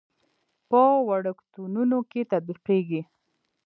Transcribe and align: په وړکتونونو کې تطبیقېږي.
په 0.69 0.81
وړکتونونو 1.09 1.97
کې 2.11 2.21
تطبیقېږي. 2.31 3.01